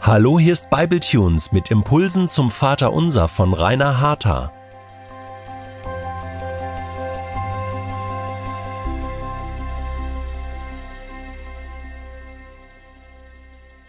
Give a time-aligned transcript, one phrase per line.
[0.00, 4.52] Hallo, hier ist Bibletunes mit Impulsen zum Vater Unser von Rainer Harter.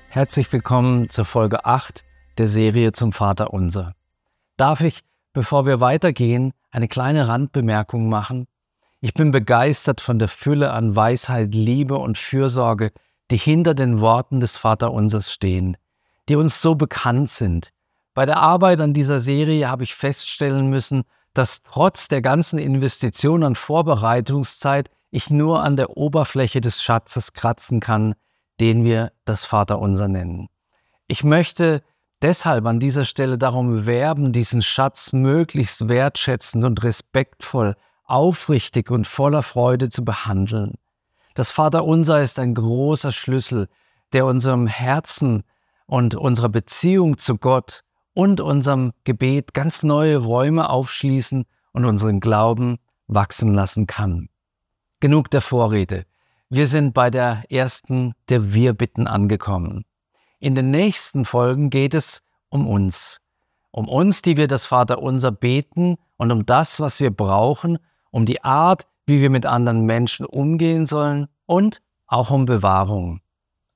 [0.08, 2.06] Herzlich willkommen zur Folge 8
[2.38, 3.94] der Serie zum Vater Unser.
[4.56, 5.02] Darf ich,
[5.34, 8.46] bevor wir weitergehen, eine kleine Randbemerkung machen?
[9.04, 12.92] Ich bin begeistert von der Fülle an Weisheit, Liebe und Fürsorge,
[13.32, 15.76] die hinter den Worten des Vaterunsers stehen
[16.30, 17.70] die uns so bekannt sind.
[18.14, 21.04] Bei der Arbeit an dieser Serie habe ich feststellen müssen,
[21.34, 27.80] dass trotz der ganzen Investition an Vorbereitungszeit ich nur an der Oberfläche des Schatzes kratzen
[27.80, 28.16] kann,
[28.60, 30.48] den wir das Vaterunser nennen.
[31.08, 31.82] Ich möchte
[32.22, 39.44] deshalb an dieser Stelle darum werben, diesen Schatz möglichst wertschätzend und respektvoll, aufrichtig und voller
[39.44, 40.76] Freude zu behandeln.
[41.36, 43.68] Das Vaterunser ist ein großer Schlüssel,
[44.14, 45.44] der unserem Herzen
[45.88, 52.78] und unserer Beziehung zu Gott und unserem Gebet ganz neue Räume aufschließen und unseren Glauben
[53.08, 54.30] wachsen lassen kann.
[55.00, 56.06] Genug der Vorrede.
[56.50, 59.86] Wir sind bei der ersten der Wir-Bitten angekommen.
[60.40, 63.20] In den nächsten Folgen geht es um uns.
[63.72, 67.80] Um uns, die wir das Vaterunser beten und um das, was wir brauchen,
[68.14, 73.20] um die Art, wie wir mit anderen Menschen umgehen sollen und auch um Bewahrung.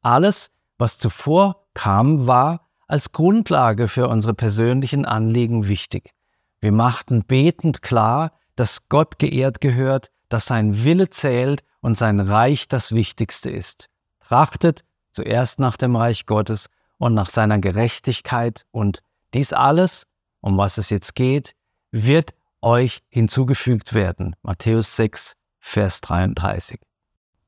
[0.02, 6.14] Alles, was zuvor kam, war als Grundlage für unsere persönlichen Anliegen wichtig.
[6.60, 12.68] Wir machten betend klar, dass Gott geehrt gehört, dass sein Wille zählt und sein Reich
[12.68, 13.90] das Wichtigste ist.
[14.20, 19.02] Trachtet zuerst nach dem Reich Gottes und nach seiner Gerechtigkeit und
[19.34, 20.06] dies alles,
[20.42, 21.56] um was es jetzt geht,
[21.92, 24.36] wird euch hinzugefügt werden.
[24.42, 26.80] Matthäus 6, Vers 33.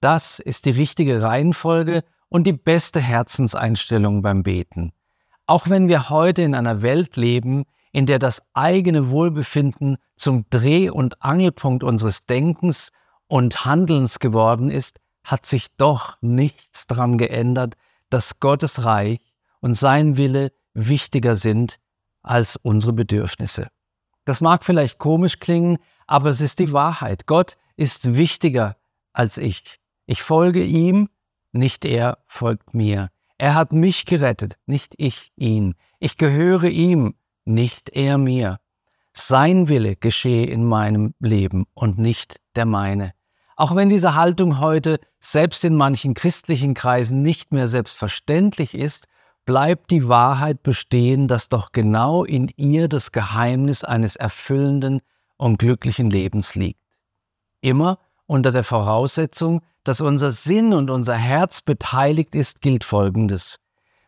[0.02, 4.94] Das ist die richtige Reihenfolge und die beste Herzenseinstellung beim Beten.
[5.46, 10.90] Auch wenn wir heute in einer Welt leben, in der das eigene Wohlbefinden zum Dreh-
[10.90, 12.92] und Angelpunkt unseres Denkens
[13.28, 17.76] und Handelns geworden ist, hat sich doch nichts daran geändert,
[18.10, 19.20] dass Gottes Reich
[19.60, 21.80] und sein Wille wichtiger sind
[22.22, 23.70] als unsere Bedürfnisse.
[24.30, 27.26] Das mag vielleicht komisch klingen, aber es ist die Wahrheit.
[27.26, 28.78] Gott ist wichtiger
[29.12, 29.80] als ich.
[30.06, 31.10] Ich folge ihm
[31.52, 33.10] nicht er folgt mir.
[33.40, 35.74] Er hat mich gerettet, nicht ich ihn.
[35.98, 38.60] Ich gehöre ihm, nicht er mir.
[39.14, 43.14] Sein Wille geschehe in meinem Leben und nicht der meine.
[43.56, 49.08] Auch wenn diese Haltung heute selbst in manchen christlichen Kreisen nicht mehr selbstverständlich ist,
[49.50, 55.02] bleibt die Wahrheit bestehen, dass doch genau in ihr das Geheimnis eines erfüllenden
[55.38, 56.80] und glücklichen Lebens liegt.
[57.60, 63.56] Immer unter der Voraussetzung, dass unser Sinn und unser Herz beteiligt ist, gilt Folgendes.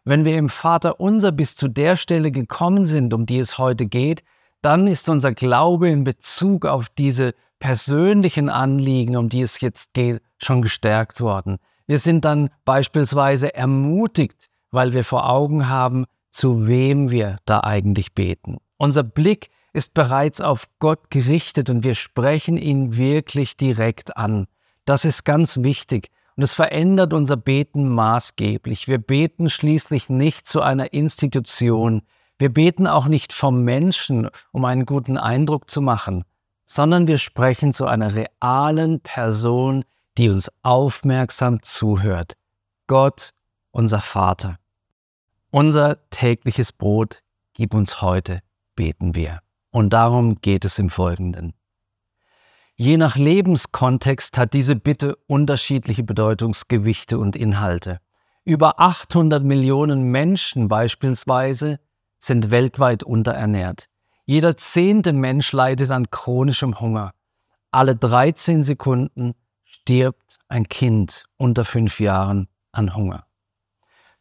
[0.03, 3.87] Wenn wir im Vater unser bis zu der Stelle gekommen sind, um die es heute
[3.87, 4.21] geht,
[4.61, 10.21] dann ist unser Glaube in Bezug auf diese persönlichen Anliegen, um die es jetzt geht,
[10.37, 11.57] schon gestärkt worden.
[11.87, 18.13] Wir sind dann beispielsweise ermutigt, weil wir vor Augen haben, zu wem wir da eigentlich
[18.13, 18.57] beten.
[18.77, 24.47] Unser Blick ist bereits auf Gott gerichtet und wir sprechen ihn wirklich direkt an.
[24.85, 28.87] Das ist ganz wichtig und es verändert unser Beten maßgeblich.
[28.87, 32.01] Wir beten schließlich nicht zu einer Institution.
[32.39, 36.23] Wir beten auch nicht vom Menschen, um einen guten Eindruck zu machen,
[36.65, 39.83] sondern wir sprechen zu einer realen Person,
[40.17, 42.33] die uns aufmerksam zuhört.
[42.87, 43.31] Gott,
[43.71, 44.57] unser Vater.
[45.53, 47.23] Unser tägliches Brot
[47.53, 48.39] gib uns heute,
[48.75, 49.41] beten wir.
[49.69, 51.53] Und darum geht es im Folgenden.
[52.75, 57.99] Je nach Lebenskontext hat diese Bitte unterschiedliche Bedeutungsgewichte und Inhalte.
[58.45, 61.79] Über 800 Millionen Menschen beispielsweise
[62.17, 63.87] sind weltweit unterernährt.
[64.25, 67.11] Jeder zehnte Mensch leidet an chronischem Hunger.
[67.71, 69.33] Alle 13 Sekunden
[69.65, 73.25] stirbt ein Kind unter fünf Jahren an Hunger.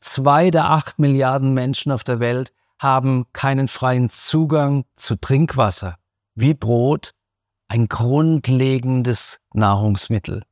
[0.01, 5.97] Zwei der acht Milliarden Menschen auf der Welt haben keinen freien Zugang zu Trinkwasser,
[6.35, 7.13] wie Brot
[7.69, 10.43] ein grundlegendes Nahrungsmittel.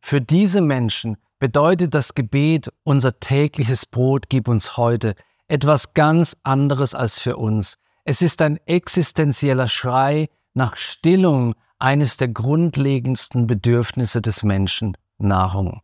[0.00, 5.14] Für diese Menschen bedeutet das Gebet, unser tägliches Brot gib uns heute,
[5.46, 7.78] etwas ganz anderes als für uns.
[8.04, 15.80] Es ist ein existenzieller Schrei nach Stillung eines der grundlegendsten Bedürfnisse des Menschen, Nahrung.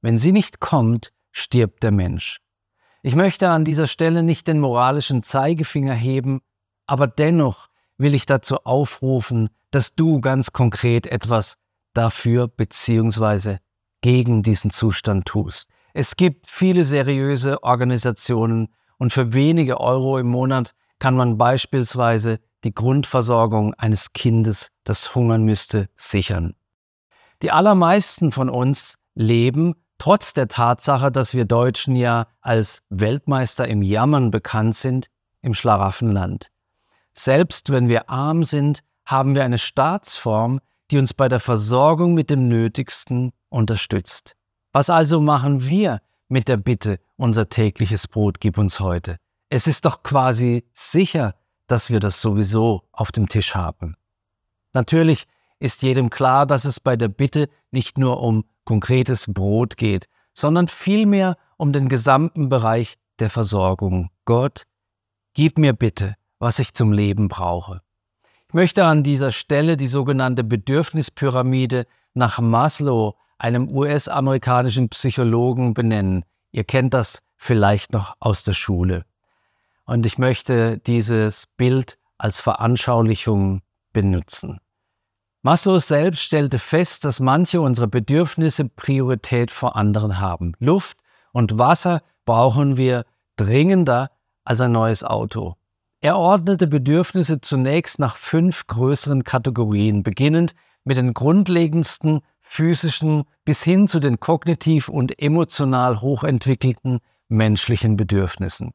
[0.00, 2.40] Wenn sie nicht kommt, stirbt der Mensch.
[3.02, 6.40] Ich möchte an dieser Stelle nicht den moralischen Zeigefinger heben,
[6.86, 7.68] aber dennoch
[7.98, 11.56] will ich dazu aufrufen, dass du ganz konkret etwas
[11.94, 13.58] dafür bzw.
[14.00, 15.68] gegen diesen Zustand tust.
[15.94, 18.68] Es gibt viele seriöse Organisationen
[18.98, 25.42] und für wenige Euro im Monat kann man beispielsweise die Grundversorgung eines Kindes, das hungern
[25.42, 26.54] müsste, sichern.
[27.42, 33.82] Die allermeisten von uns leben, trotz der Tatsache, dass wir Deutschen ja als Weltmeister im
[33.82, 35.06] Jammern bekannt sind,
[35.42, 36.50] im Schlaraffenland.
[37.12, 40.58] Selbst wenn wir arm sind, haben wir eine Staatsform,
[40.90, 44.34] die uns bei der Versorgung mit dem Nötigsten unterstützt.
[44.72, 49.18] Was also machen wir mit der Bitte, unser tägliches Brot gib uns heute?
[49.50, 51.36] Es ist doch quasi sicher,
[51.68, 53.96] dass wir das sowieso auf dem Tisch haben.
[54.72, 55.28] Natürlich
[55.62, 60.66] ist jedem klar, dass es bei der Bitte nicht nur um konkretes Brot geht, sondern
[60.66, 64.10] vielmehr um den gesamten Bereich der Versorgung.
[64.24, 64.64] Gott,
[65.34, 67.80] gib mir bitte, was ich zum Leben brauche.
[68.48, 76.24] Ich möchte an dieser Stelle die sogenannte Bedürfnispyramide nach Maslow, einem US-amerikanischen Psychologen, benennen.
[76.50, 79.04] Ihr kennt das vielleicht noch aus der Schule.
[79.84, 83.62] Und ich möchte dieses Bild als Veranschaulichung
[83.92, 84.60] benutzen.
[85.42, 90.54] Maslow selbst stellte fest, dass manche unserer Bedürfnisse Priorität vor anderen haben.
[90.60, 90.98] Luft
[91.32, 93.04] und Wasser brauchen wir
[93.36, 94.10] dringender
[94.44, 95.56] als ein neues Auto.
[96.00, 100.54] Er ordnete Bedürfnisse zunächst nach fünf größeren Kategorien, beginnend
[100.84, 108.72] mit den grundlegendsten physischen bis hin zu den kognitiv und emotional hochentwickelten menschlichen Bedürfnissen.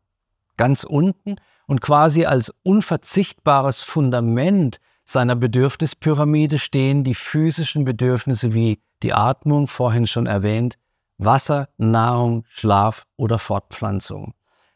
[0.58, 1.36] Ganz unten
[1.66, 4.80] und quasi als unverzichtbares Fundament
[5.10, 10.78] seiner Bedürfnispyramide stehen die physischen Bedürfnisse wie die Atmung, vorhin schon erwähnt,
[11.18, 14.34] Wasser, Nahrung, Schlaf oder Fortpflanzung.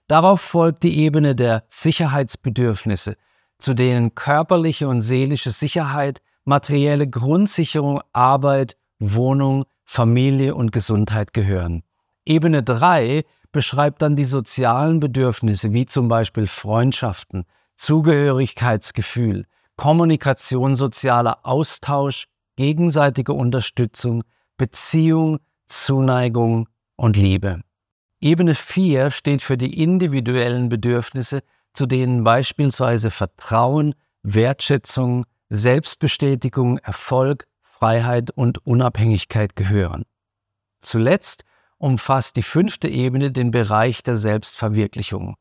[0.07, 3.17] Darauf folgt die Ebene der Sicherheitsbedürfnisse,
[3.57, 11.83] zu denen körperliche und seelische Sicherheit, materielle Grundsicherung, Arbeit, Wohnung, Familie und Gesundheit gehören.
[12.25, 17.43] Ebene 3 beschreibt dann die sozialen Bedürfnisse wie zum Beispiel Freundschaften,
[17.75, 19.45] Zugehörigkeitsgefühl,
[19.81, 24.23] Kommunikation, sozialer Austausch, gegenseitige Unterstützung,
[24.55, 27.61] Beziehung, Zuneigung und Liebe.
[28.19, 31.41] Ebene 4 steht für die individuellen Bedürfnisse,
[31.73, 40.03] zu denen beispielsweise Vertrauen, Wertschätzung, Selbstbestätigung, Erfolg, Freiheit und Unabhängigkeit gehören.
[40.81, 41.43] Zuletzt
[41.79, 45.37] umfasst die fünfte Ebene den Bereich der Selbstverwirklichung.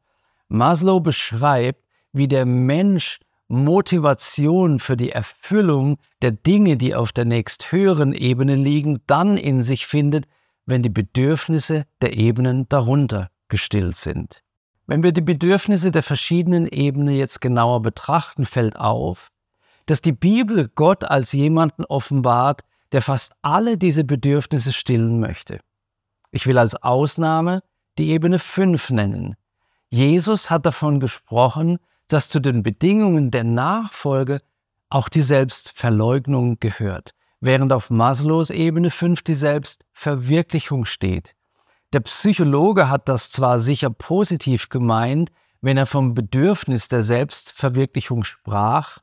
[0.49, 1.85] Maslow beschreibt,
[2.15, 9.01] wie der Mensch Motivation für die Erfüllung der Dinge, die auf der nächsthöheren Ebene liegen,
[9.09, 10.27] dann in sich findet,
[10.67, 14.45] wenn die Bedürfnisse der Ebenen darunter gestillt sind.
[14.87, 19.33] Wenn wir die Bedürfnisse der verschiedenen Ebenen jetzt genauer betrachten, fällt auf,
[19.87, 22.61] dass die Bibel Gott als jemanden offenbart,
[22.93, 25.59] der fast alle diese Bedürfnisse stillen möchte.
[26.31, 27.65] Ich will als Ausnahme
[27.99, 29.35] die Ebene 5 nennen.
[29.89, 31.79] Jesus hat davon gesprochen,
[32.13, 34.41] dass zu den Bedingungen der Nachfolge
[34.89, 41.35] auch die Selbstverleugnung gehört, während auf Maslows Ebene 5 die Selbstverwirklichung steht.
[41.93, 45.31] Der Psychologe hat das zwar sicher positiv gemeint,
[45.61, 48.99] wenn er vom Bedürfnis der Selbstverwirklichung sprach,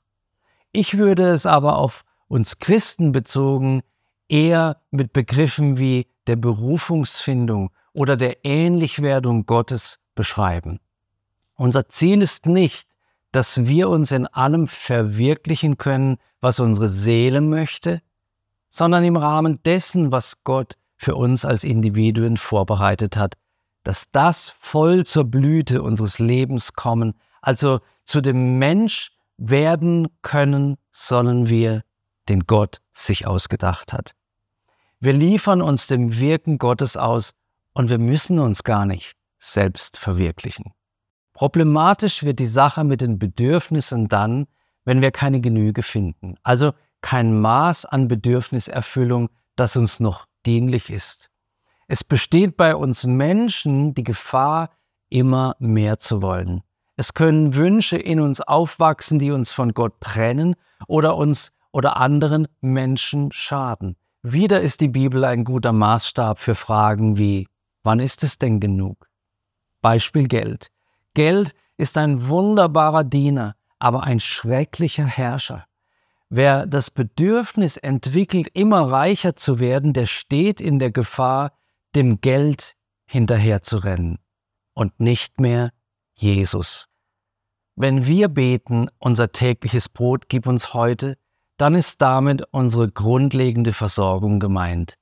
[0.71, 3.81] ich würde es aber auf uns Christen bezogen
[4.27, 10.79] eher mit Begriffen wie der Berufungsfindung oder der Ähnlichwerdung Gottes beschreiben.
[11.55, 12.89] Unser Ziel ist nicht,
[13.38, 18.01] dass wir uns in allem verwirklichen können, was unsere Seele möchte,
[18.67, 23.36] sondern im Rahmen dessen, was Gott für uns als Individuen vorbereitet hat,
[23.84, 31.48] dass das voll zur Blüte unseres Lebens kommen, also zu dem Mensch werden können sollen
[31.48, 31.84] wir,
[32.29, 34.13] den Gott sich ausgedacht hat.
[35.00, 37.34] Wir liefern uns dem Wirken Gottes aus
[37.74, 40.74] und wir müssen uns gar nicht selbst verwirklichen.
[41.38, 44.48] Problematisch wird die Sache mit den Bedürfnissen dann,
[44.86, 51.29] wenn wir keine Genüge finden, also kein Maß an Bedürfniserfüllung, das uns noch dienlich ist.
[51.88, 54.72] Es besteht bei uns Menschen die Gefahr,
[55.10, 56.63] immer mehr zu wollen.
[56.96, 60.56] Es können Wünsche in uns aufwachsen, die uns von Gott trennen
[60.88, 63.96] oder uns oder anderen Menschen schaden.
[64.24, 67.48] Wieder ist die Bibel ein guter Maßstab für Fragen wie,
[67.84, 69.08] wann ist es denn genug?
[69.84, 70.72] Beispiel Geld.
[71.17, 75.65] Geld ist ein wunderbarer Diener, aber ein schrecklicher Herrscher.
[76.29, 81.53] Wer das Bedürfnis entwickelt, immer reicher zu werden, der steht in der Gefahr,
[81.95, 82.75] dem Geld
[83.07, 84.19] hinterherzurennen
[84.75, 85.71] und nicht mehr
[86.13, 86.88] Jesus.
[87.75, 91.17] Wenn wir beten, unser tägliches Brot gib uns heute,
[91.57, 95.00] dann ist damit unsere grundlegende Versorgung gemeint.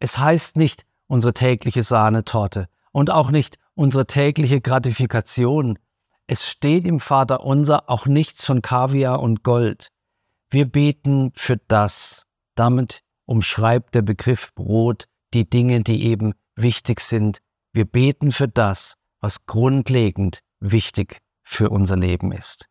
[0.00, 5.78] Es heißt nicht unsere tägliche Sahnetorte und auch nicht unsere tägliche Gratifikation.
[6.26, 9.88] Es steht im Vater unser auch nichts von Kaviar und Gold.
[10.50, 12.26] Wir beten für das.
[12.54, 17.38] Damit umschreibt der Begriff Brot die Dinge, die eben wichtig sind.
[17.72, 22.68] Wir beten für das, was grundlegend wichtig für unser Leben ist.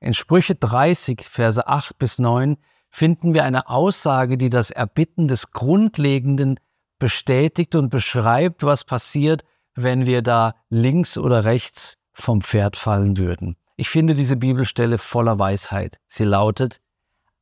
[0.00, 2.56] In Sprüche 30, Verse 8 bis 9
[2.90, 6.60] finden wir eine Aussage, die das Erbitten des Grundlegenden
[6.98, 13.56] bestätigt und beschreibt, was passiert, wenn wir da links oder rechts vom Pferd fallen würden.
[13.76, 15.98] Ich finde diese Bibelstelle voller Weisheit.
[16.06, 16.80] Sie lautet,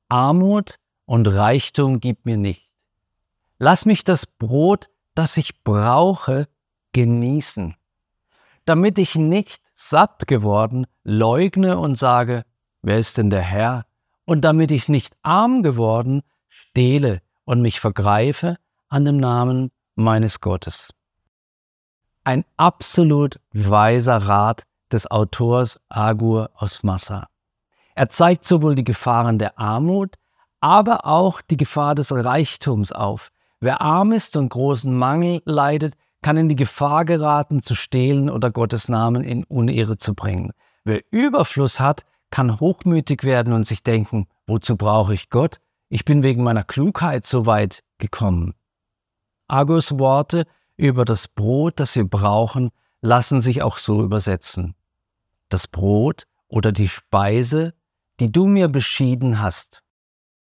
[0.09, 2.71] Armut und Reichtum gib mir nicht.
[3.59, 6.49] Lass mich das Brot, das ich brauche,
[6.93, 7.77] genießen,
[8.65, 12.45] damit ich nicht satt geworden leugne und sage,
[12.83, 13.85] wer ist denn der Herr?
[14.25, 18.57] Und damit ich nicht arm geworden stehle und mich vergreife
[18.89, 20.95] an dem Namen meines Gottes.
[22.25, 27.26] Ein absolut weiser Rat des Autors Agur aus Massa.
[27.97, 30.14] Er zeigt sowohl die Gefahren der Armut,
[30.61, 33.31] aber auch die Gefahr des Reichtums auf.
[33.61, 38.52] Wer arm ist und großen Mangel leidet, kann in die Gefahr geraten, zu stehlen oder
[38.52, 40.52] Gottes Namen in Unehre zu bringen.
[40.85, 45.59] Wer Überfluss hat, kann hochmütig werden und sich denken, wozu brauche ich Gott?
[45.88, 48.55] Ich bin wegen meiner Klugheit so weit gekommen.
[49.49, 54.75] Agus Worte über das Brot, das wir brauchen, lassen sich auch so übersetzen.
[55.49, 57.75] Das Brot oder die Speise,
[58.21, 59.83] die du mir beschieden hast.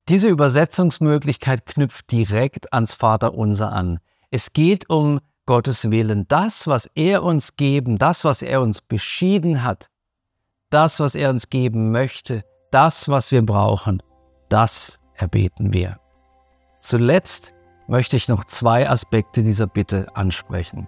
[0.09, 3.99] Diese Übersetzungsmöglichkeit knüpft direkt ans Vaterunser an.
[4.31, 9.63] Es geht um Gottes Willen, das, was er uns geben, das, was er uns beschieden
[9.63, 9.89] hat,
[10.69, 14.03] das, was er uns geben möchte, das, was wir brauchen,
[14.49, 15.99] das erbeten wir.
[16.79, 17.53] Zuletzt
[17.87, 20.87] möchte ich noch zwei Aspekte dieser Bitte ansprechen.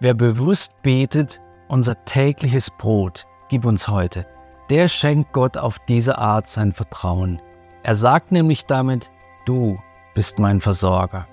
[0.00, 4.26] Wer bewusst betet, unser tägliches Brot gib uns heute,
[4.70, 7.40] der schenkt Gott auf diese Art sein Vertrauen.
[7.82, 9.10] Er sagt nämlich damit,
[9.44, 9.78] du
[10.14, 11.26] bist mein Versorger.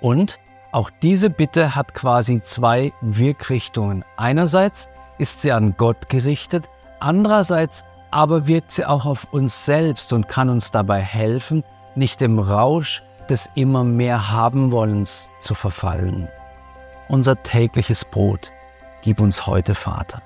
[0.00, 0.40] Und
[0.72, 4.04] auch diese Bitte hat quasi zwei Wirkrichtungen.
[4.16, 10.28] Einerseits ist sie an Gott gerichtet, andererseits aber wirkt sie auch auf uns selbst und
[10.28, 11.62] kann uns dabei helfen,
[11.94, 16.28] nicht im Rausch des immer mehr haben wollens zu verfallen.
[17.08, 18.52] Unser tägliches Brot
[19.02, 20.22] gib uns heute, Vater.